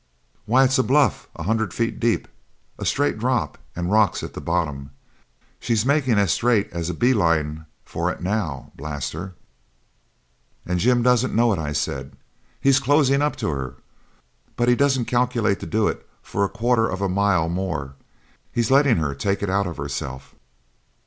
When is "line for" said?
7.13-8.09